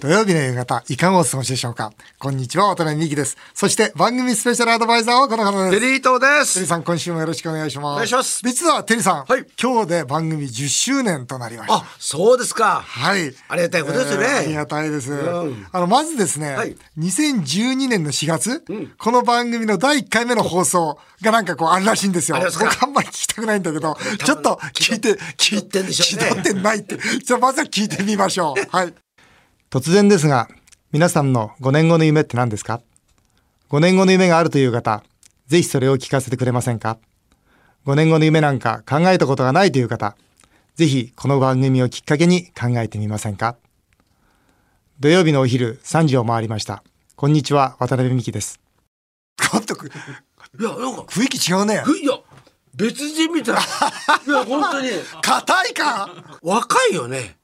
[0.00, 1.92] 土曜日の夕方、いかがお過ごしでしょうか？
[2.18, 3.36] こんにちは、渡辺美希です。
[3.54, 5.80] そして、番組スペシャルアドバイザーはこの方です。
[5.80, 6.66] テリートでテリーす。
[6.66, 7.86] さん、今週もよろしくお願いします。
[7.92, 11.74] お願いします実は、テリーさん、はい今日で番組10周年となりました。
[11.76, 12.82] あ、そうですか。
[12.84, 13.32] はい。
[13.48, 15.12] ありがたいことですよねえーありがたいです。
[15.14, 18.64] んあの、まずですね、はい2012年の4月、
[18.98, 22.36] この番組の第1回目の放送がなんかこうあるらしいんですよ。
[22.38, 26.98] あ僕あんまり聞きたくないんだけど、ちょっと聞いて、気取ってんでしょうね気取ってないって。
[27.24, 28.76] じゃあまずは聞いてみましょう。
[28.76, 28.94] はい。
[29.74, 30.46] 突然ですが、
[30.92, 32.80] 皆さんの5年後の夢って何ですか
[33.70, 35.02] ?5 年後の夢があるという方、
[35.48, 36.96] ぜひそれを聞かせてくれませんか
[37.84, 40.16] ?5 年後の夢なんか考えたことがないという方、
[40.76, 43.56] ぜひこの番組をきっかけに考えてみませんか？
[45.00, 46.84] 土曜日のお昼3時を回りました。
[47.16, 48.60] こんにちは、渡辺美希です。
[49.52, 51.82] 監督、いや、なんか、雰囲気違うね。
[52.00, 52.16] いや、
[52.76, 53.56] 別人みたい。
[53.56, 56.08] いや、本当に、硬いか？
[56.42, 57.38] 若いよね。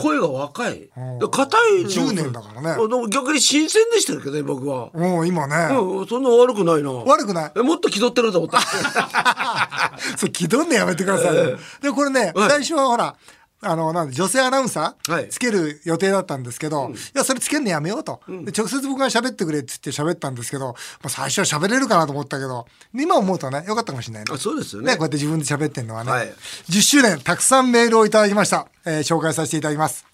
[0.00, 1.30] 声が若いうん。
[1.30, 1.90] 硬いの。
[1.90, 4.90] 10年だからねあでも逆に新鮮でしたけどね、僕は。
[4.94, 6.90] もう今ね、うん、そんな悪くないな。
[6.90, 7.52] 悪くない？
[7.56, 8.60] えもっと気取ってると思った。
[10.16, 11.58] そう、気取んねやめてくださいよ。
[11.82, 13.14] で、これね、はい最初はほら、
[13.62, 18.20] あの、なんで、女性アナウンサはいーつける予定だったんですけど、いや、それつけんのやめようと。
[18.26, 26.10] で直接僕が喋ってくれって言って喋ったんですけど、まあ、最初は喋れるかなと思ったけど、今思うとね、よかったかもしれないねあそうですよねね、こうやって自分で喋ってんのはね。
[26.10, 26.32] はい
[26.70, 28.66] 10周年、たくさんメールをいただきました。
[28.86, 30.06] えー紹介させていただきます。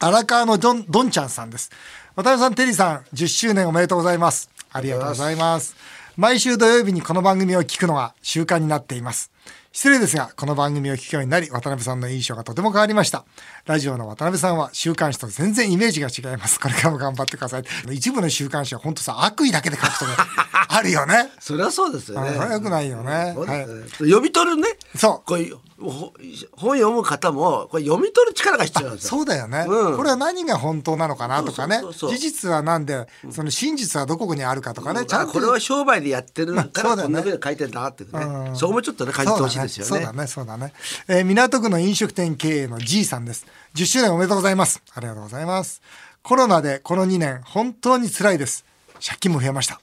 [0.00, 1.70] 荒川のドン、ドンちゃんさんです。
[2.16, 4.50] 渡辺さん、テリーさん、10周年おめでとうございます。
[4.72, 5.76] ありがとうございます。
[6.16, 9.30] 毎週土曜日にこの番組を聞くのが習慣になっています。
[9.78, 13.24] 失礼ですが、この番組を聞くようになり、渡辺さんの印象がとても変わりました。
[13.64, 16.58] ラジオの渡辺さんは週刊誌と全然イメージが違います。
[16.58, 17.62] これからも頑張ってください。
[17.92, 20.14] 一部の週刊誌は本当さ、悪意だけで書くとね、
[20.66, 21.30] あるよね。
[21.38, 22.36] それはそうですよね。
[22.40, 23.12] あよくないよね。
[23.12, 23.36] はい
[23.98, 24.66] 読み取るね。
[24.96, 29.10] そうこれほ本読む方もこれ読み取る力が必要なんですよ。
[29.10, 29.96] そうだよね、うん。
[29.96, 31.80] これは何が本当なのかなとかね。
[31.92, 35.30] 事実は何でその真実はどこにあるかとかね、ちゃんと。
[35.30, 38.56] あこれは商売でやってるからこんな風に書いてるんだなっていうね、うん。
[38.56, 39.88] そこもちょっとね感じてほしいですよね。
[39.88, 40.72] そうだねそうだね。
[41.06, 43.46] そね、えー港区の飲食店経営の G さんです。
[43.74, 44.82] 10周年おめでとうございます。
[44.94, 45.80] ありがとうございます。
[46.22, 48.64] コロナでこの2年本当に辛いです。
[49.00, 49.80] 借金も増えました。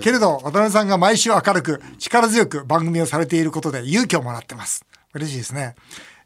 [0.00, 5.74] けれど渡辺さんが毎週明るく力強く番組をされていることで勇気をもらってます嬉しいですね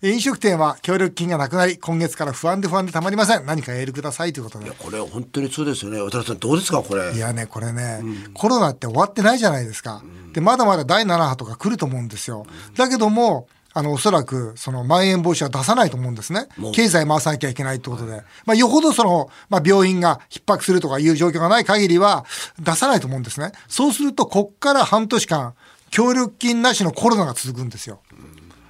[0.03, 5.99] 飲食店は協力金がなくなり今月から不安で不安でたまりません何かエールくださいということでこれは本当にそうですよね。
[5.99, 7.15] 渡辺さんどうですかこれ？
[7.15, 8.01] いやね、これね、
[8.35, 10.03] コロナって終わってないじゃないですか。
[10.33, 12.45] で、まだまだ第7波とか来ると思うんですよ。
[12.75, 16.49] だけども、あの、おそらく、その、まん延防止は出さないと思うんですね。
[16.75, 18.23] 経済回さなきゃいけないってことで。
[18.45, 22.25] まあ、よほどその、まあ、病院が逼迫するとかいう状況がない限りは、
[22.59, 23.53] 出さないと思うんですね。
[23.69, 25.55] そうすると、こっから半年間、
[25.91, 28.01] 協力金なしのコロナが続くんですよ。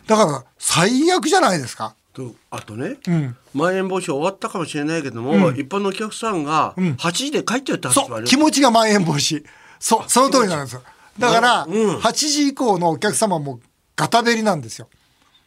[0.06, 1.94] だから、最悪じゃないですか。
[2.12, 9.44] とあとね、んまん延防止終わったかもしれないけども、一般のお客さんが8時で帰っちゃうって話そう、もある気持ちがまん延防止。
[9.80, 10.82] そう、その通りなんですよ。
[11.18, 13.60] だから、うん8時以降のお客様も
[13.96, 14.88] ガタベリなんですよ。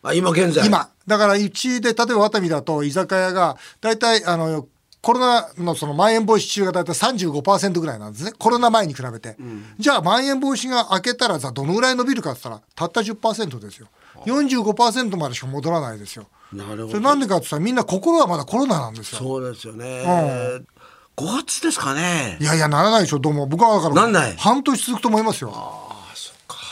[0.04, 0.66] あ今現在。
[0.66, 0.90] 今。
[1.08, 4.68] だから、うちで、例えばワタミだと、居酒屋が、大体、あの、
[5.02, 8.32] コロナのそのまん延防止中が大体35%ぐらいなんですね。
[8.40, 9.38] コロナ前に比べて。
[9.78, 13.88] じゃあ、まん延防止が明けたらさ、どのぐらい伸びるかって言ったら、たった10%ですよ。
[14.26, 16.26] 45%までしか戻らないですよ。
[16.54, 16.88] なるほど。
[16.90, 19.20] それなんでかって言ったら、みんな心はまだコロナなんですよ。
[19.20, 20.04] そうですよね。
[21.16, 22.44] 五月ですかねい。
[22.44, 23.48] やいや、ならないでしょ、どうも。
[23.48, 25.54] 僕はだから、なんない半年続くと思いますよ。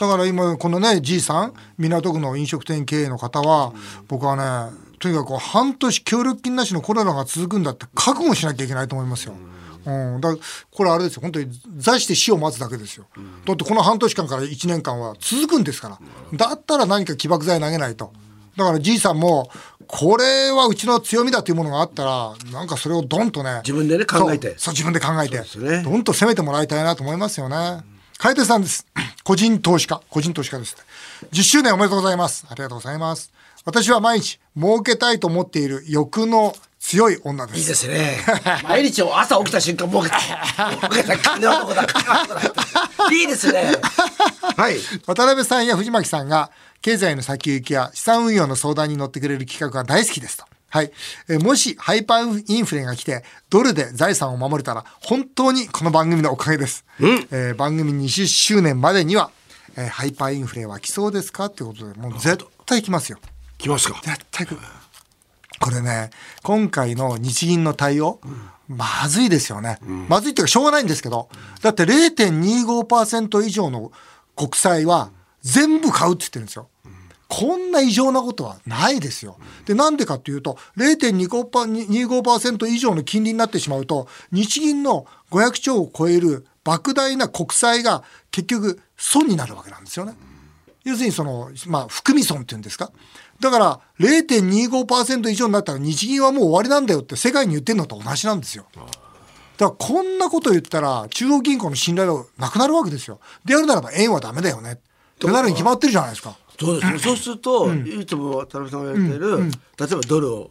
[0.00, 3.72] だから今、このね、G さん、港区の飲食店経営の方は、
[4.08, 4.36] 僕は
[4.70, 9.34] ね、とにかく半年協力金なしのコロナが続くんだって覚悟しなきゃいけないと思いますよ。
[9.34, 9.48] うん、
[9.84, 10.36] だ
[10.70, 13.06] これあれですよ本当に座して死を待つだけですよ、
[13.44, 15.98] だってこの半年間から1年間は続くんですから
[16.32, 18.12] だったら何か起爆剤投げないと
[18.56, 19.50] だから G さんも
[19.86, 25.42] これはうちの強みだというものがあったらなんかそれをドンとね自分でね考えてそう自分で考えて、
[25.82, 27.82] どんと攻めてもらいたいなと思いますよね。
[28.18, 28.86] 海手さんです。
[29.24, 30.76] 個人投資家、個人投資家です。
[31.32, 32.46] 10周年おめでとうございます。
[32.48, 33.32] ありがとうございます。
[33.64, 37.58] 私は毎日儲けたいと思っている欲の強い女です。
[37.60, 38.18] いいですね。
[38.68, 40.70] 毎日朝起きた瞬間、もうけた。
[40.70, 41.16] もうけた。
[41.16, 41.86] 金男だ。
[43.10, 43.74] いいですね。
[44.58, 44.76] はい。
[45.06, 46.50] 渡辺さんや藤巻さんが
[46.82, 50.44] 経済の先行きや資産運用の相談に乗ってくれる企画が大好きですと。
[50.68, 50.92] はい。
[51.30, 56.84] えもしハイパーインフレが来て、ドルで財産を守れたら、本当にこの番組のおかげです。
[57.00, 59.30] えー番組20周年までには、
[59.76, 63.18] えーハイパーインフレは来そうですかってことで、もう絶対来ますよ。
[63.56, 63.98] 来ますか。
[64.04, 64.58] 絶対来る。
[65.60, 66.10] これね、
[66.42, 68.20] 今回の日銀の対応、
[68.68, 69.78] まずいですよね。
[70.08, 71.28] まずいっていうかしょうがないんですけど、
[71.62, 73.92] だって0.25%以上の
[74.36, 75.10] 国債は
[75.42, 76.68] 全部買うって言ってるんですよ。
[77.28, 79.38] こんな異常なことはないですよ。
[79.64, 90.14] で、なんでかっていうと、0.25%以上の金利になってしまうと、日銀の500兆を超える莫大な国債が結局損になるわけなんですよね。
[90.84, 92.92] 要するにその、まあ、含み損っていうんですか？
[93.40, 98.66] だから0.25%以上になったら日銀はもう終わりなんだよって世界に言ってるのと同じなんですよ。
[98.74, 98.90] だか
[99.58, 103.20] らこんなこと言ったら中央銀行の信頼度なくなるわけですよ。
[103.44, 104.72] であるならば円はダメだよね。
[104.72, 104.76] っ
[105.18, 106.36] てなるに決まってるじゃないですか。
[106.58, 106.98] そうですね。
[106.98, 109.50] そうすると、いつも田辺さんが言ってる、例え
[109.96, 110.50] ばドルを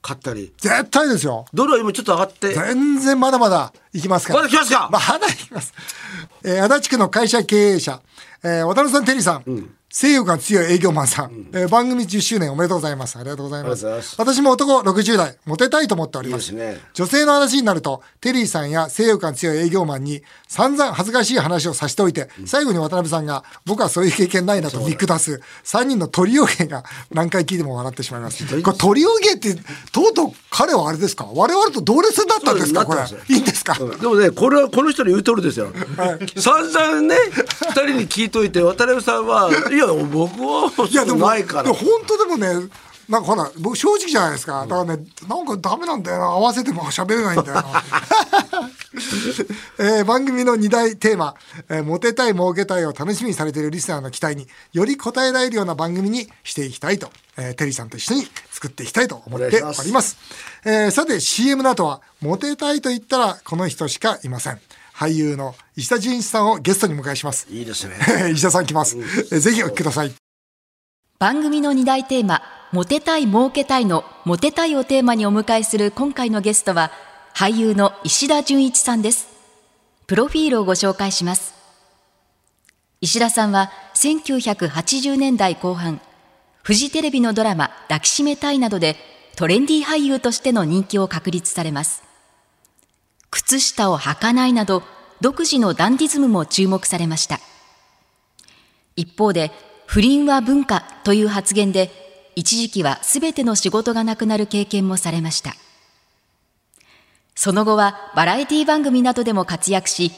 [0.00, 0.52] 買ったり。
[0.58, 1.44] 絶対ですよ。
[1.52, 2.54] ドルは今ちょっと上がって。
[2.54, 4.40] 全然まだまだいきますから。
[4.42, 4.88] まだ来ますか？
[4.90, 5.74] まだいきます。
[6.44, 8.00] えー、足立区の会社経営者、
[8.42, 9.70] えー、渡辺さん、テリーさん。
[10.00, 13.18] 性欲が強い営業マンさん、うん、えー、番組10周年おめでとうございます。
[13.18, 13.84] ありがとうございます。
[13.84, 14.14] ます。
[14.16, 16.52] 私も男60代、モテたいと思っております。
[16.52, 28.46] いいね、女性の話になると、テリーさんや性欲が強い営業マンに散々恥ずかしい話をさせておいて、うん、最後に渡辺さんが、僕はそういう経験ないなと見下す、3人のトリオ芸が何回聞いても笑ってしまいます。
[28.62, 29.56] これトリオ芸って、
[29.90, 31.28] とうとう彼はあれですか？
[31.34, 32.86] 我々と同列だったんですか？
[32.86, 33.00] これ。
[33.34, 35.72] いいんですか、うん、でもね、これはこの人の言う通りですよ。
[35.96, 41.72] はい、散々ね、2人に聞いといて、渡辺さんは、いや、僕は、いやでもないから。
[41.72, 42.68] 本当でもね
[43.08, 44.66] なんかほら僕正直じゃないですか。
[44.66, 46.24] だからねなんかダメなんだよな。
[46.24, 47.82] 合わせても喋れないんだよな、
[49.78, 51.34] えー、番組の2大テーマ、
[51.70, 60.18] えー、モテたい儲けたいを楽しみにされているリスナーの期待により応えられるような番組にしていきたいと、えー、テリーさんと一緒に作っていきたいと思っております。
[60.66, 64.60] えー、さて CM の後はモテたいと言ったらこの人しかいません
[64.98, 67.94] 俳優の石田純一さんをゲストに迎えしますいいですね
[68.34, 70.12] 石田さん来ます、うん、ぜひお聞きください
[71.20, 76.92] 番組の2大テーマ、モテたい儲けたいのモテたいをテーマにお迎えする今回のゲストは、
[77.34, 79.26] 俳優の石田純一さんです。
[80.06, 81.54] プロフィールをご紹介します。
[83.00, 86.00] 石田さんは1980年代後半、
[86.62, 88.96] フジテレビのドラマ抱きしめたいなどで
[89.34, 92.07] トレンディ俳優としての人気を確立されます。
[93.30, 94.82] 靴下を履かないなど
[95.20, 97.40] 独自のダンディズムも注目されました。
[98.98, 99.52] 一方で
[99.86, 101.90] 不倫は文化という発言で
[102.34, 105.54] 一時期は全ての仕事がなくなる経験もされました
[107.36, 110.10] その後はバラエティ番組などでも活躍し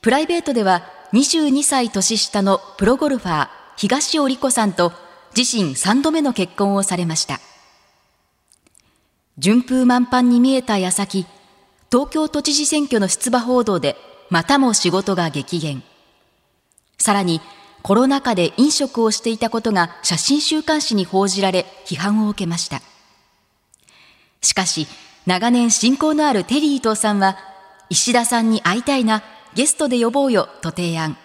[0.00, 4.92] プライベートでは22歳年下のプロゴルファー東尾理子さんと
[5.36, 7.40] 自身3度目の結婚をされました
[9.36, 11.26] 順風満帆に見えた矢先
[11.94, 13.94] 東京都知事選挙の出馬報道で
[14.28, 15.84] またも仕事が激減
[16.98, 17.40] さらに
[17.82, 22.80] コロナ禍で飲食をしていたことが写真週刊誌に報じられ批判を受けました。
[24.40, 24.86] しかし、
[25.26, 27.36] 長年親交のあるテリー伊藤さんは、
[27.90, 29.22] 石田さんに会いたいな、
[29.54, 31.18] ゲストで呼ぼうよと提案。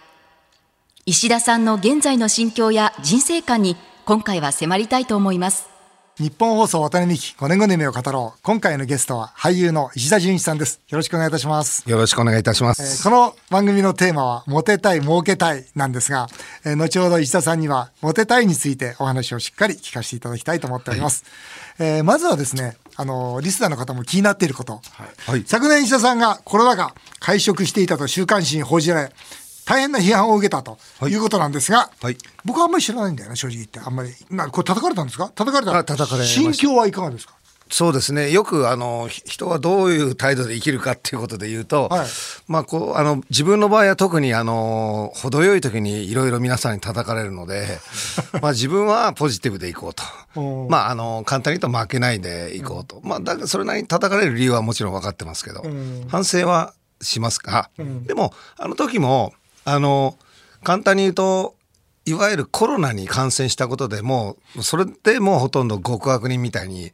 [1.05, 5.68] 石田さんの現在の心境や人生観に今回は迫りたいと思います。
[6.19, 8.39] 日本放送渡辺美希5年後の夢を語ろう。
[8.43, 10.81] 今回のゲストは俳優の石田純一さんです。
[10.89, 11.89] よろしくお願いいたします。
[11.89, 12.81] よろしくお願いいたします。
[12.81, 16.27] えー、この番組のテーマは、モテたい、儲けたいなんですが、
[16.65, 21.23] えー、後ほど石田さんには、モテたいについてお話をしっかり聞かせていただきたいと思っております。
[21.77, 24.81] はい、えー、まずはですね、あの、リスナーの方も気になっていること。
[25.25, 29.13] はい、昨年石田さんがコロナ禍、会食していたと週刊誌に報じられ、
[29.69, 31.13] 大変な批判を受けたとい。
[31.15, 33.79] うことなんですが、はい、僕はあんまり知らないんだよね、正直言って。
[33.79, 34.09] あんまり。
[34.31, 35.29] なこれ叩かれたんですか？
[35.35, 37.35] 叩かれた叩かれ心境はいかがですか？
[37.71, 38.31] そうですね。
[38.31, 42.07] よくあの人はどういう態度で生きるかっていうことで言うと、はい、
[42.47, 47.67] まあ、こうあの自分の場合は特にあの程よい時にいろいろ皆さんに叩かれるので
[48.41, 50.03] まあ自分はポジティブでいこうと。
[50.67, 55.63] まああの簡単に言うと負けないでいこうと、まあ、だそれなりに叩かれる理由はもちろん分かってますけど
[56.07, 59.31] 反省はしますが、でもあの時も
[59.71, 60.17] あの
[60.63, 61.55] 簡単に言うと
[62.05, 66.91] いわゆるコロナに感染したことでもうそれでもうほとんど極悪人みたいに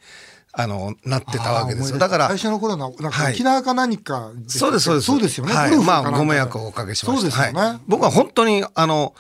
[0.52, 1.98] あのなってたわけですよ。
[1.98, 5.06] だから最初の頃のなんか沖縄か何か、はい、そうですそうです。
[5.08, 7.22] そうですよね、はい、まあご迷惑をおかけしました。
[7.22, 9.14] そうですよね、はい、僕は本当にあの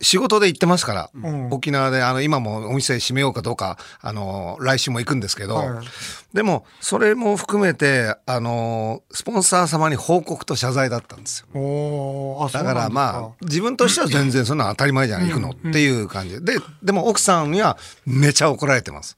[0.00, 5.86] 仕事で行ってますから、うん、沖縄であの今もお店閉めようかどうかあの来週も行くんですけど、はい、
[6.34, 12.50] でもそれも含めてあのスポンサー様に報告と謝罪だったんですよ。
[12.52, 16.44] だからまあ自分としては全然そんな当たり前じゃん、行くのっていう感じ。
[16.44, 19.16] ででも奥さんにはめちゃ怒られてます、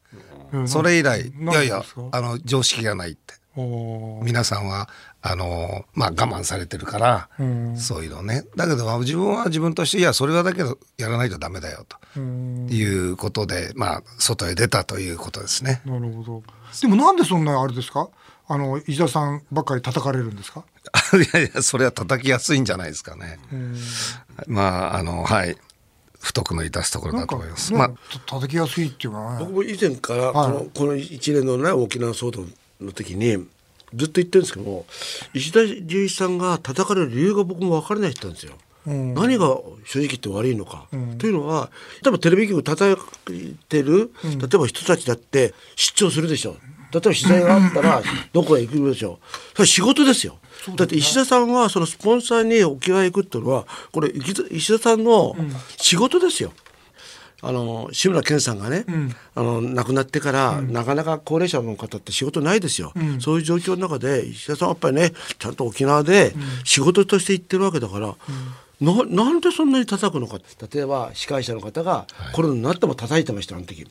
[0.66, 1.82] それ以来いやいや
[2.12, 3.34] あの常識がないって。
[4.22, 4.88] 皆さんは
[5.20, 8.44] あのまあ我慢されてるから、うん、そういうのね。
[8.56, 11.96] だけど自分は自分としていやそれはだけどやらないとダメだよと。
[12.20, 15.82] いうことで、まあ外へ出たということですね。
[15.84, 16.42] なるほど。
[16.80, 18.08] でもなんでそんなあれですか？
[18.50, 20.64] あの石田さんばっかり叩かれるんですか？
[21.14, 23.38] いやいやそれは叩きやすいんじゃないですかね。
[24.46, 25.56] まああのはい。
[26.20, 27.72] 不徳の致すところだと思います。
[27.72, 27.90] ねまあ。
[28.26, 29.36] 叩きやすいっていうかね。
[29.38, 30.52] 僕も以前からこはい。
[30.52, 32.44] の,、この一連のね沖縄騒動
[32.80, 33.46] の時に
[33.94, 34.86] ずっと言ってるんですけども
[35.34, 38.54] 石田純一さんが叩かれる理由が僕も分からない人なんですよ。
[38.86, 40.86] 何が正直言って悪いのか、
[41.18, 41.70] というのは
[42.02, 46.56] 例えばテレビ局叩いてる、例えば人たちだって出張するでしょ。
[46.90, 48.02] 例えば取材があったら
[48.32, 49.18] どこへ行くでしょ
[49.54, 50.38] それ仕事ですよ。
[50.76, 55.36] だって石田さんはそのスポンサーに沖縄へ行くっていうのはこれ石田石田さんの
[55.76, 56.52] 仕事ですよ。
[57.40, 58.84] あの志村けんさんがね、
[59.34, 68.16] あの亡くなってから、なかなか高齢者の方って仕事ないですよ、そういう状況の中で石田さんはやっぱりねちゃんと沖縄で仕事として行ってるわけだから、
[68.80, 70.38] ななんでそんなに叩くのか
[70.72, 73.86] 例えば司会者の方がコロナになっても叩いてましたあの時、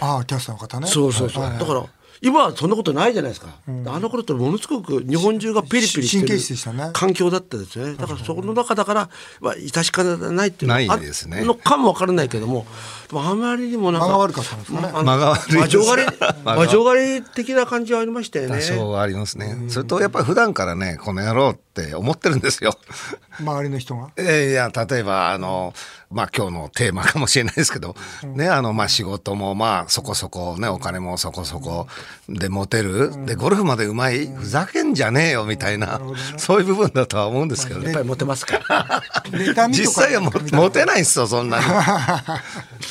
[0.00, 0.86] ああキャスターの方ね。
[0.86, 1.60] そうそうそう、はいはい。
[1.60, 1.84] だから
[2.22, 7.94] 今はそんなことないじゃないですか、あの頃ってものすごく日本中がピリピリしてる環境だったですよね。
[7.94, 9.10] だからそこの中だから、
[9.40, 11.44] まあ、致し方ないっていうのはないですね。
[11.44, 12.64] のかもわからないけども
[13.12, 14.88] あまりにもなんか間が悪かったんですかね。
[14.94, 18.56] あの間が悪い魔女狩り間が魔女狩り的な感じはありましたよね。
[18.56, 19.56] 多少はありますね。
[19.68, 22.78] それとやっぱり普段からねこの野郎って思ってるんですよ。
[23.40, 24.10] 周りの人が？
[24.16, 25.72] えーいや例えばあの、
[26.10, 27.96] まあ、今日のテーマかもしれないですけど、
[28.34, 31.86] ねあのまあ、仕事もまあそこそこ、ね、お金もそこそこ
[32.28, 36.00] でモテる、でゴルフまでうまい、ふざけんじゃねえよみたいな、
[36.36, 37.86] そういう部分だとは思うんですけどね。
[37.86, 39.02] やっぱりモテますか
[39.70, 41.64] 実際はもモテないんですよそんなに。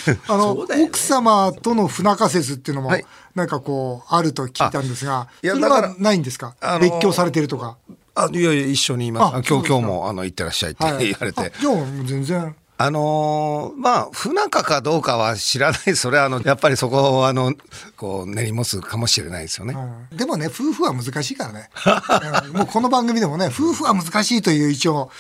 [0.28, 0.84] あの、ね。
[0.86, 3.06] 奥様との不仲説っていうのも、はい。
[3.36, 7.78] なんかこうあると聞いたんですが、あいやそれはないんですか、あの別居されてるとか。
[8.14, 9.50] あいやいや一緒にいます。
[9.50, 11.06] 今日今日もあの行ってらっしゃいってはい。
[11.06, 11.42] 言われて。
[11.42, 11.76] あじゃあ
[12.06, 12.56] 全然。
[12.84, 15.96] あのーまあ不仲かどうかは知らない。
[15.98, 17.54] それはあのやっぱりそこをあの
[17.96, 19.76] こう練り持つかもしれないですよね。
[20.12, 20.18] うん。
[20.18, 21.70] でもね夫婦は難しいからね。
[22.46, 22.54] うん。
[22.54, 25.12] もうこの番組でもね夫婦は難しいという一応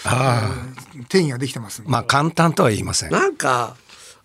[0.95, 3.11] うん定義ができてますまあ簡単とは言いません。
[3.11, 3.75] なんか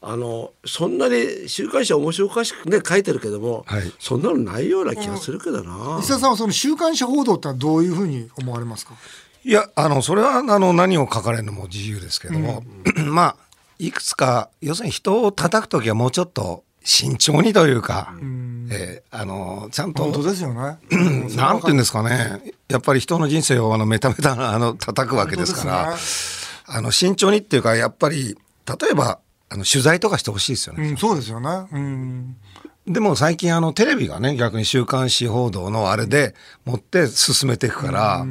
[0.02, 3.92] あのそんなに週刊誌は面白おかしくね書いてるけども、はい。
[3.98, 8.92] そんなのないような気がするけどな、石田さんはその週刊誌報道ってのはどういうふうに思われますか？
[9.46, 12.64] いやあのそれはあの何を書かれるのも自由ですけども、
[13.06, 13.36] まあ
[13.78, 18.12] いくつか要するに人を叩く時はもうちょっと慎重にというか、
[18.70, 20.78] えーあのちゃんと本当ですよね。
[21.36, 26.02] なんていうんですかねやっぱり人の人生をあのメタメタなあの叩くわけですから本当で
[26.66, 28.36] あの慎重にっていうかやっぱり
[28.66, 30.88] 例えばあの取材とかしてほしいですよね。
[30.88, 31.68] うん、そうですよね。
[31.72, 32.36] うん。
[32.86, 38.24] でも最近あのテレビがね逆に週刊誌報道のあれで持って進めていくから、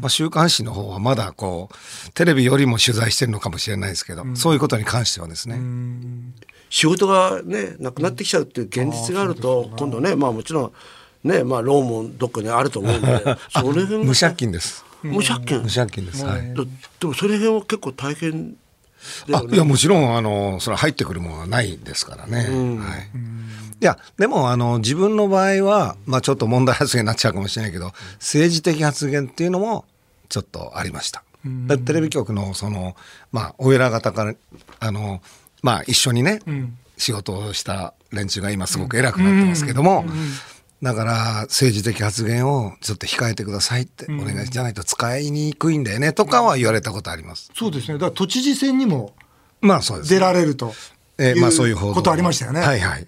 [0.00, 5.58] まあ、週刊誌の方はまだこうテレビよりも取材してるのかもしれないですけど、そういうことに関してはですね、
[6.68, 10.72] 仕事がねなくなってきちゃうっていう現実があると、今度ねまあもちろ
[11.24, 13.08] んねまあローンもどっかにあると思うんで
[13.50, 14.84] それ辺無借金です。
[15.02, 16.64] 無借金無借金です、はいだ
[17.00, 18.56] でもそれ辺は結構大変
[19.28, 19.48] だよね。
[19.52, 22.04] あいやもちろんあのそれは入ってくるものはないです。
[22.04, 23.08] からね、はい、
[23.80, 29.84] いやでもあの自分の場合は、まあ、ちょっと問題発言になっちゃうかもしれないけど政治的発言っていうのも
[30.28, 31.22] ちょっとありました。
[31.66, 32.96] だテレビ局のその
[33.32, 34.34] まあお偉方から
[34.80, 35.20] あの
[35.62, 36.40] まあ一緒にね、
[36.96, 40.04] 仕事をした連中が今すごく偉くなってますけども、
[40.82, 47.50] だから政治的発言をちょっと控えてくださいってお願いじゃないと使いにくいんだよねとかは言われたことあります。
[47.54, 47.94] そうですね。
[47.94, 49.14] だから都知事選にも
[49.60, 50.72] まあそうですね出られると
[51.18, 52.60] えーまあそういう報道いうことありましたよね。
[52.60, 53.06] はいはい。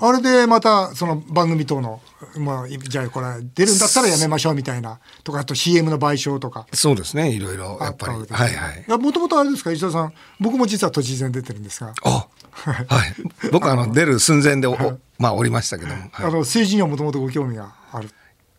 [0.00, 2.00] あれでまたその番組等の、
[2.38, 8.12] まあ、じゃあこれ出るんだったらやめましょうみたいなとかあと CM の賠償とかそうですね、いろいろやっぱり。
[8.14, 8.84] はいはい。
[8.88, 9.70] やもともとあれですか？
[9.72, 13.14] 石田さん僕も実は都知事選出てるんですが、あ、はい。
[13.52, 15.94] 僕あの出る寸前でおおまあおりましたけども。
[15.94, 18.10] はいあの政治にはもともとご興味があるい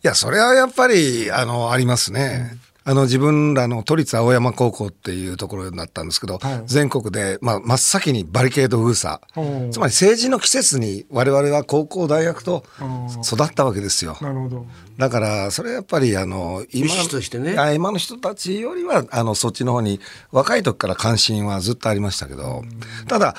[0.02, 2.56] や、それはやっぱり、あの、ありますね。
[2.88, 6.62] あの、自分らの都立青山高校っていうところだったんですけど、はい。
[6.66, 9.18] 全国で、まあ、真っ先にバリケード封鎖。
[9.72, 14.16] つまり政治の季節に我々は高校、大学とお育ったわけですよ。
[14.20, 14.66] なるほど。
[14.98, 17.56] だから、それはやっぱり、あの、今意識としてね。
[17.74, 20.00] 今の人たちよりは、あの、そっちの方に、
[20.30, 22.62] 若い時から関心はずっとありましたけど、
[23.08, 23.34] ただ、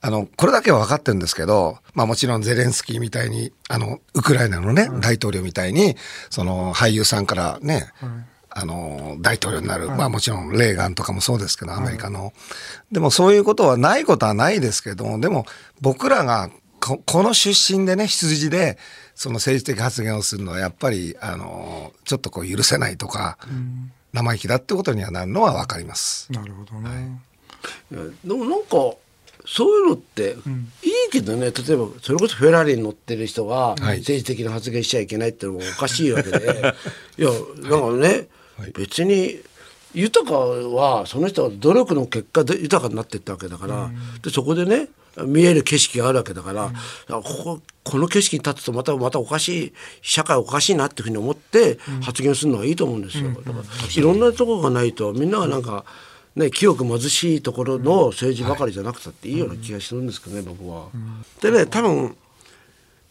[0.00, 5.96] あの、これだけは分かってるんですけど、まあもちろんゼレンスキーみたいに、あの、ウクライナのね、大統領みたいに、
[6.28, 7.92] その、俳優さんからね、
[8.54, 9.88] あの、大統領になる。
[9.88, 12.32] まあもちろん、レーガンとかもそうですけど、アメリカの。
[12.90, 15.46] でもそういうことはないことはないですけども、でも
[15.80, 16.50] 僕らが
[16.82, 18.76] こ、この出身でね、羊で、
[19.14, 23.38] その政治的発言をするのは、やっぱり、あの、ちょっとこう許せないとか、
[24.12, 26.30] 生意気だってことにはなるのはわかります。
[26.32, 27.20] なるほどね、
[27.92, 27.94] い。
[27.94, 28.96] やでもなんか
[29.46, 30.36] そういうのって
[30.82, 33.98] いいけどね、例えばそれこそフェラーリに乗ってる人がはい。
[33.98, 36.74] 政治的な発言しちゃいけないってのもおかしいわけで、
[37.18, 37.30] い、や
[37.68, 38.28] なんかね、
[38.74, 39.40] 別に
[39.94, 43.90] 豊かはその人は努力の結果で豊かになっていったわけだから、
[44.22, 44.88] でそこでね
[45.26, 46.72] 見える景色があるわけだから、
[47.08, 53.28] こここの景色に立つとまたまたおかしい社会おかしいなっていうふうに思って発言するのがいいと思うんですよ。
[53.30, 55.84] だからいろんなところがないとみんながなんか、
[56.36, 60.86] ね、清く貧しいところの政治ばかりじゃなくたっていいような気がするんですけどね、僕は。
[61.42, 62.16] でね多分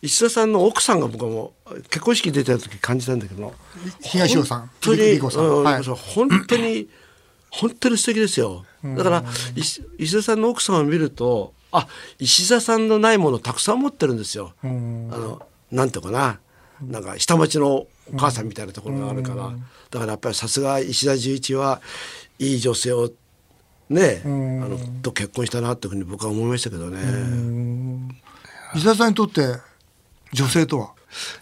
[0.02, 3.54] 石田さんの奥さんが僕はもう結婚式出てた時感じたんだけど。
[4.02, 5.20] 東尾さん本当に
[5.64, 5.84] はい。
[5.84, 6.90] 本当に
[7.52, 8.66] 本当に素敵ですよ。
[8.84, 9.24] だから
[9.56, 14.54] 石石田さんの奥さんを見るとあ石田さんのないものたくさん持ってるんですよ。
[14.64, 15.42] あの
[15.72, 16.40] なんていうかな。
[16.82, 19.52] なんか下町のお母さんみたいなところがあるから。
[19.92, 21.80] だからやっぱりさすが石田純一は
[22.40, 23.12] いい女性を
[23.90, 26.98] ねあのと結婚したなっていうふうに僕は思いましたけどね。
[28.74, 29.42] 石田さんにとって
[30.34, 30.90] 女性とは？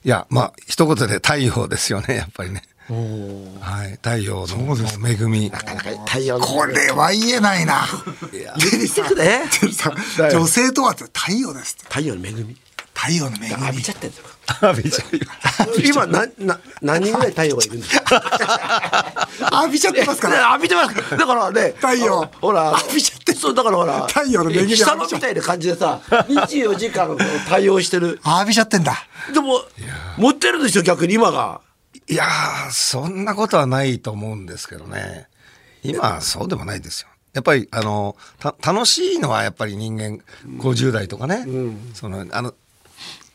[0.04, 2.64] いやまあ一言で太陽ですよねやっぱりね。
[2.90, 4.76] はい太陽の
[5.08, 5.50] 恵み。
[5.52, 6.46] なかなか太陽の。
[6.46, 7.86] これは言えないな。
[8.32, 8.56] 言っ
[8.92, 9.42] てくれ。
[9.52, 11.84] テリーさん女性とはって太陽ですって。
[11.88, 12.58] 太陽の恵み
[13.02, 13.64] 太陽の恵み。
[13.66, 14.26] 浴びちゃってんですよ
[14.64, 15.10] 浴びちゃう
[15.86, 19.28] 今なな何人ぐらい太陽がいるんですか？
[19.62, 20.50] 浴びちゃってますから。
[20.52, 20.96] 浴びてます。
[20.96, 22.24] だからね太陽。
[22.24, 27.16] あほら浴びちゃってそうだからほら太陽の恵みで貴様みたいな感じでさ24時間
[27.48, 28.20] 対応してる。
[28.26, 29.06] 浴びちゃってんだ。
[29.34, 29.62] でも
[30.18, 31.62] 持ってるんですよ逆に今が。
[32.08, 35.28] いやーそんなことはないと思うんですけどね。
[35.84, 37.08] 今はそうでもないですよ。
[37.34, 40.20] やっぱりあのた楽しいのはやっぱり人間
[40.58, 41.46] 50代とかね、
[41.94, 42.54] そのあの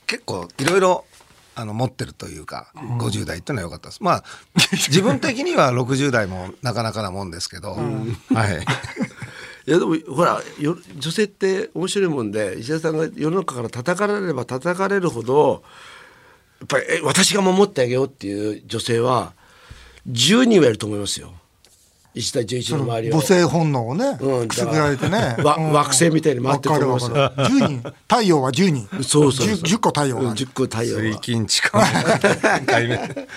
[0.06, 1.04] 結構いろいろ
[1.56, 4.02] あの持ってるというか、50代っていうのは良かったです。
[4.02, 4.24] まあ
[4.72, 8.64] 自分的には60代もなかなかなもんですけど、はい。
[9.66, 15.62] いやでもほらよ女性って面白いもんで石田さんが世の中から叩かれれば叩かれるほど
[16.60, 19.32] やっぱりえ私が守ってあげようっていう女性は
[20.06, 21.32] 10人はいると思いますよ
[22.14, 23.14] 石田純一の周りを。
[23.14, 25.36] 母性本能をねうんくすぐられてね。
[25.42, 25.72] わうん。
[25.72, 27.10] 惑星みたいに回ってると思います。
[27.10, 27.66] よわかるわかる。
[27.66, 27.94] 10人。
[28.08, 28.88] 太陽は10人。
[29.02, 29.56] そうそうそう。
[29.56, 30.30] 10, 10個太陽が。
[30.30, 33.28] ある10個太陽水は金地下2回目で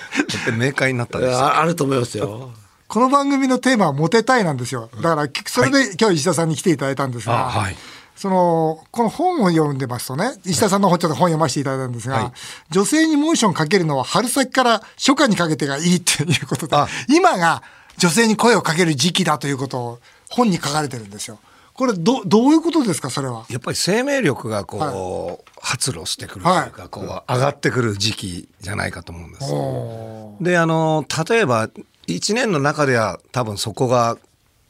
[0.56, 1.32] 明快になったんです。
[1.32, 2.50] よああると思いますよ。
[2.86, 4.88] この番組のテーマはモテたいなんですよ。
[5.02, 7.76] だから、それで今日石田さんに来ていただいたんですが、あはい。
[8.16, 12.32] その、この本を読んでますとね、石田さんの本ちょっと本読ませていただいたんですが、
[12.70, 17.62] 女性にモーションかけるのは春先から初夏にかけてがいいっていうことであ、今が
[17.98, 19.98] 女性に声をかける時期だということを
[20.30, 21.38] 本に書かれてるんですよ。
[21.74, 23.44] これ、ど、どういうことですか、それは？
[23.48, 30.44] やっぱり生命力がこう、発露してくるというか、こう上がってくる時期じゃないかと思うんです。
[30.44, 31.68] であの例えば
[32.06, 34.16] 1年の中では多分そこが、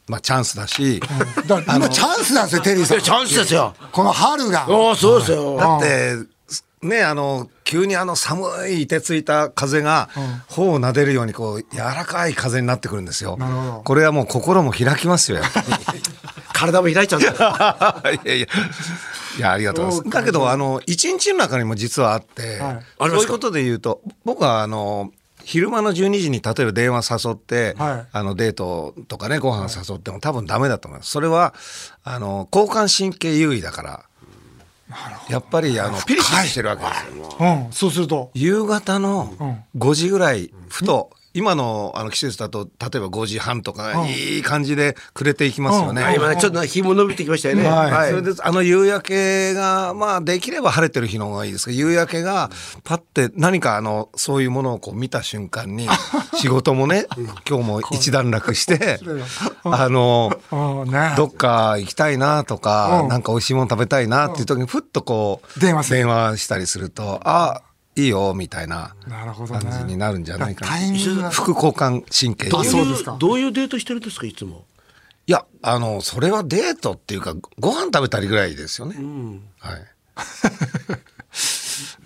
[0.06, 1.00] まあ、チャンスだし、
[1.46, 3.00] だから今チャンスなんですよ、テリーさん。
[3.00, 4.66] チャンスですよこの春が。
[4.68, 6.14] ああそうですよだって
[6.82, 10.08] ねあの急にあの寒い凍てついた風が
[10.48, 13.38] 頬を撫でるようにこう柔らかい風になってくるんですよ。
[13.84, 15.66] これはもう心も開きますよやっぱり。
[16.52, 17.48] 体も開いちゃうんですよ
[18.24, 18.46] いやいや。
[19.38, 20.10] いやありがとうございます。
[20.10, 25.12] だけどあの一日の中にも実はあって、はいそういうことで言うと僕はあの
[25.44, 31.10] 昼間の12時に例えば電話誘って、はいあのデートとかねご飯誘っても多分ダメだと思います。
[31.10, 31.54] それは
[32.02, 34.04] あの交感神経優位だから。
[35.28, 37.36] やっぱりあのピリピリしてるわけですよ。
[37.40, 38.30] うん、そうすると。
[38.34, 39.34] 夕方の
[39.76, 46.02] 5時ぐらいふと、今のあの季節だと例えば5時半とかいい感じで暮れていきますよね。
[46.02, 47.68] あ今ねちょっと日も伸びてきましたよね。
[47.68, 48.10] はい。
[48.10, 52.50] それであの夕焼けがまあできれば晴れてる日の方がいいですけど夕焼けが
[52.84, 55.88] パッて何かあのそういうものをこう見た瞬間に
[56.34, 57.06] 仕事もね
[57.48, 58.98] 今日も一段落して
[59.64, 60.32] あの
[61.16, 63.08] どっか行きたいなとか、うん。
[63.08, 67.62] なんか美味しいもの食べたいなっていう時にふっとこう電話電話したりするとあ
[67.98, 70.72] いいよみたいな感じになるんじゃないかな。
[70.72, 73.14] タイミングが副交感神経あどういそうですか。
[73.14, 74.64] うどういうデートしてるんですかいつも？
[75.26, 78.96] いやあのそれはデートっていうかご飯食べたりぐらいですよね、
[79.58, 79.80] はい。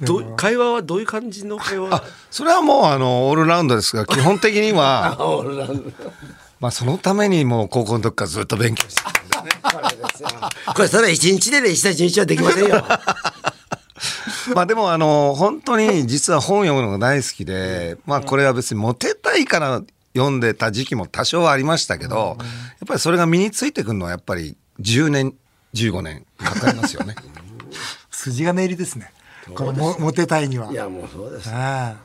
[0.04, 1.94] どう会話はどういう感じの会話？
[1.94, 5.16] あそれはもうあのオールラウンドですが基本的には
[6.58, 9.60] まあそのためにもう高校の時からずっと勉強してきたんですね。
[9.72, 10.28] これですよ
[10.74, 12.84] これそれ一日でね一はできませんよ
[14.54, 19.82] まあでもあの本当に実は本読むのが大好きでまあこれは別にモテたいから
[20.14, 25.34] 読んでた時期も多少はありましたけどやっぱりそれが身についてくるのはやっぱり10年
[25.74, 27.14] 15年かかりますよね。
[28.10, 29.12] 筋金入りですね。
[29.54, 30.70] このモモテたいには。
[30.70, 31.48] いやもうそうです。
[31.50, 31.96] ええ。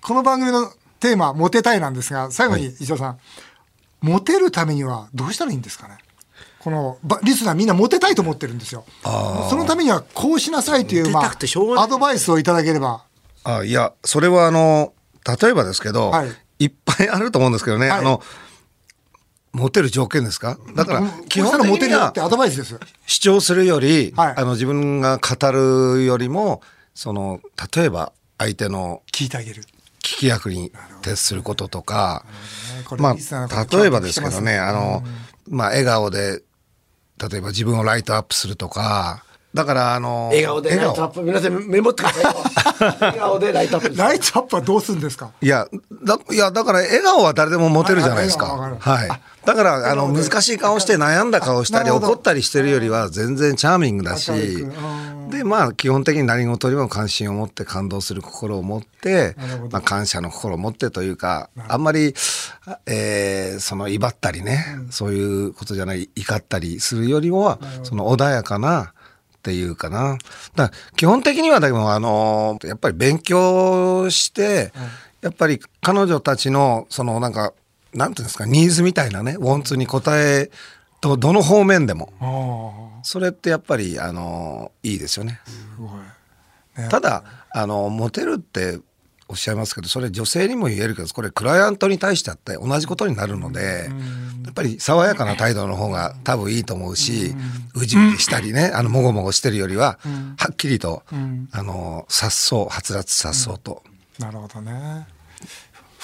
[0.00, 3.18] この番組のテーマはモテたいなんですが、最後に石田さん、
[4.00, 5.98] モテるためにはどうしたらいいんですかね？
[6.64, 8.86] このばリスナーみんなモテたいと思ってるんですよ。
[9.50, 11.84] そのためにはこうしなさいという、まモテたくてしょうがない。
[11.84, 13.04] あ、アドバイスをいただければ。
[13.44, 14.94] あいやそれはあの
[15.40, 16.28] 例えばですけど、はい。
[16.60, 17.98] い、っぱいあると思うんですけどね、はい。
[17.98, 18.22] あの
[19.52, 20.58] モテる条件ですか？
[20.74, 22.80] だから基本的にはってアドバイスです。
[23.06, 26.62] 主張するより、はい、あの自分が語るよりも
[26.94, 27.40] その
[27.76, 29.62] 例えば相手の聞いてあげる。
[29.98, 30.72] 聞き役に
[31.02, 32.24] 徹することとか、
[32.90, 35.02] ね、まあ例えばですけどねあの、
[35.48, 36.42] まあ笑顔で
[37.18, 39.24] 例えば自分をライトアップするとか
[39.54, 41.22] だからあの笑顔でライトアップ。
[41.22, 42.34] 皆さんメモってください。
[43.00, 43.96] 笑顔でライトアップ。
[43.96, 45.30] ライトアップはどうするんですか？
[45.40, 45.68] いや
[46.02, 48.76] だいやだから笑顔は誰でもモテるじゃないですか。
[48.78, 49.08] はい。
[49.46, 54.32] だからあの難しい顔して悩んだ顔したり怒ったりしてるよりは全然チャーミングだし
[55.28, 59.36] でまあ基本的に何事にも関心を持って感動する心を持って
[59.70, 62.14] まあ感謝の心を持ってというかあんまり
[62.86, 68.94] えー、その威張ったりね、そういうことじゃない怒ったりするよりはその穏やかな
[69.44, 70.16] っていうかな。
[70.56, 74.72] だ基本的にはでもあのやっぱり勉強して、
[75.20, 77.52] やっぱり彼女たちのそのなんか
[77.92, 80.50] なんていうんですかニーズみたいなねウォンツに応え
[81.02, 82.10] とどの方面でも。
[83.02, 85.38] それってやっぱりあのいいですよね。
[86.78, 86.88] ね。
[86.88, 88.78] ただあのモテるって
[89.28, 93.88] おっしゃいますけどそれ女性にも言えるけどこれクライアントに対してって同じことになるので、
[94.44, 97.34] やっぱり爽やかな態度の方が多分いいと思うし、
[97.74, 99.98] うじうじしたりねあのもごもごしてるよりは、
[100.36, 101.02] はっきりと、
[101.52, 103.82] あのさっそうはつらつさっそうと。
[104.18, 105.06] なるほどね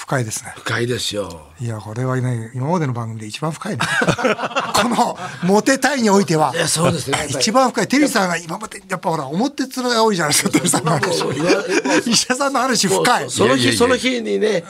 [0.01, 0.53] 深いですね。
[0.57, 1.47] 深いですよ。
[1.59, 3.79] いや、これはね、今までの番組で一番深いね。
[4.73, 6.51] この、モテたいにおいては。
[6.55, 7.27] いや、そうですね。
[7.29, 7.87] 一番深い。
[7.87, 12.09] テリーさんが今まで、やっぱほら、表面が多いじゃないですか、テリーさんの話。
[12.09, 13.29] 医者さんの話深い。
[13.29, 14.63] その日、その日にね、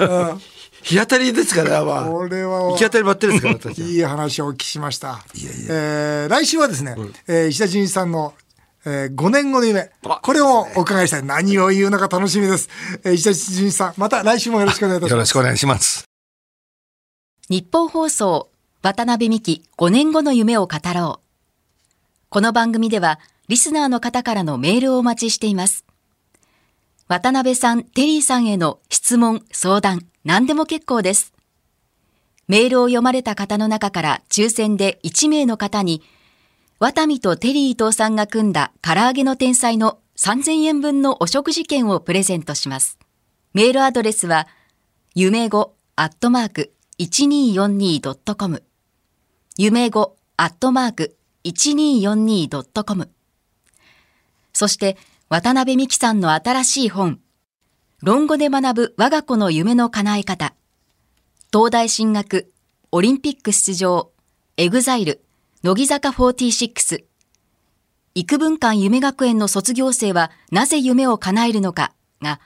[0.83, 2.05] 日当たりですから、まあ。
[2.05, 2.71] これは。
[2.71, 5.23] 行き当たりばってるですから、いい話をお聞きしました。
[5.33, 5.39] い。
[5.69, 8.33] えー、来週はですね、うん、えー、石田純一さんの
[8.85, 9.91] えー、5年後の夢。
[10.01, 11.23] これをお伺いしたい。
[11.23, 12.69] 何を言うのか楽しみです。
[13.03, 15.11] えー、石田純一さん、また来週もよろしくお願いいたします。
[15.11, 16.05] よろしくお願いします。
[17.49, 18.49] 日本放送、
[18.81, 21.31] 渡辺美希5年後の夢を語ろう。
[22.29, 25.85] この番組では、リスナーの方からのメールをお待ちしています。
[27.07, 31.33] 渡辺さん、テリーさんへの質問、相談、何でも結構です。
[32.47, 36.01] メールを読まれた方の中から抽選で1名の方に、
[36.81, 42.97] ワタミとテリー伊藤さんが組んだ唐揚げの天才の3000円分のお食事券をプレゼントします。
[43.53, 44.47] メールアドレスは、
[45.13, 48.63] 夢語アットマーク 1242.com
[49.59, 53.11] 夢語アットマーク 1242.com
[54.51, 54.97] そして、
[55.29, 57.19] 渡辺美希さんの新しい本、
[58.01, 60.55] 論語で学ぶ我が子の夢の叶え方、
[61.53, 62.51] 東大進学、
[62.91, 64.09] オリンピック出場、
[64.57, 65.21] EXILE、
[65.63, 67.03] 乃木坂46
[68.15, 72.39] 郁文館夢学園の卒業生はなぜ夢を叶えるのかが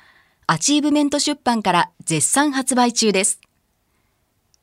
[0.47, 3.39] アチーブメント出版から絶賛発売中です。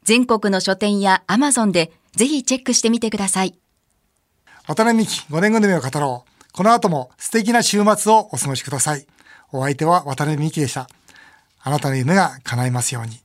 [0.04, 3.58] 全国の書店やアマゾンでぜひチェックしてみてください。
[4.66, 6.52] 渡邉美樹5年後の夢を語ろう。
[6.52, 9.06] この後も素敵な週末をお過ごしください。
[9.50, 10.90] お相手は渡辺美希でした。
[11.62, 13.18] あなたの夢が叶いますように。